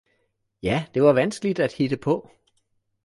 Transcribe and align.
Ja 0.63 0.85
det 0.93 1.03
var 1.03 1.13
vanskeligt 1.13 1.59
at 1.59 1.73
hitte 1.73 1.97
på 1.97 2.29